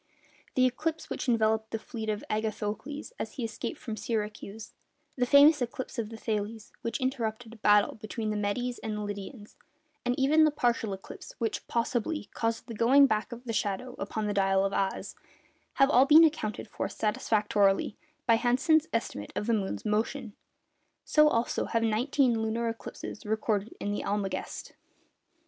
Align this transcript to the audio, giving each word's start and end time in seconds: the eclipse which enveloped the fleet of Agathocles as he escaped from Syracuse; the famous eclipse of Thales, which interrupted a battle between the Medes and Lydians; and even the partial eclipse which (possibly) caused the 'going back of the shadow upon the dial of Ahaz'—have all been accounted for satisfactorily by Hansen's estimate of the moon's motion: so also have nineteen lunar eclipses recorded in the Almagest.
the 0.55 0.65
eclipse 0.65 1.11
which 1.11 1.29
enveloped 1.29 1.69
the 1.69 1.77
fleet 1.77 2.09
of 2.09 2.23
Agathocles 2.27 3.13
as 3.19 3.33
he 3.33 3.43
escaped 3.43 3.79
from 3.79 3.95
Syracuse; 3.95 4.73
the 5.15 5.27
famous 5.27 5.61
eclipse 5.61 5.99
of 5.99 6.09
Thales, 6.09 6.71
which 6.81 6.99
interrupted 6.99 7.53
a 7.53 7.57
battle 7.57 7.93
between 7.93 8.31
the 8.31 8.35
Medes 8.35 8.79
and 8.79 9.05
Lydians; 9.05 9.57
and 10.03 10.17
even 10.19 10.43
the 10.43 10.49
partial 10.49 10.93
eclipse 10.93 11.33
which 11.37 11.67
(possibly) 11.67 12.29
caused 12.33 12.65
the 12.65 12.73
'going 12.73 13.05
back 13.05 13.31
of 13.31 13.43
the 13.43 13.53
shadow 13.53 13.93
upon 13.99 14.25
the 14.25 14.33
dial 14.33 14.65
of 14.65 14.73
Ahaz'—have 14.73 15.89
all 15.91 16.07
been 16.07 16.23
accounted 16.23 16.67
for 16.67 16.89
satisfactorily 16.89 17.95
by 18.25 18.37
Hansen's 18.37 18.87
estimate 18.91 19.31
of 19.35 19.45
the 19.45 19.53
moon's 19.53 19.85
motion: 19.85 20.33
so 21.05 21.27
also 21.27 21.65
have 21.65 21.83
nineteen 21.83 22.41
lunar 22.41 22.67
eclipses 22.69 23.23
recorded 23.23 23.75
in 23.79 23.91
the 23.91 24.03
Almagest. 24.03 24.71